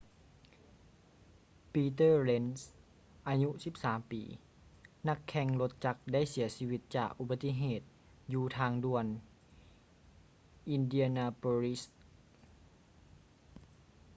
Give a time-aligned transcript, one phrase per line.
[1.73, 2.59] peter lenz
[3.27, 3.49] ອາຍຸ
[3.83, 4.23] 13 ປີ
[5.07, 7.81] ນັກແຂ່ງລົດຈັກໄດ້ເສຍຊີວິດຈາກອຸບັດຕິເຫດ
[8.33, 9.05] ຢູ່ທາງດ່ວນ
[10.75, 11.81] indianapolis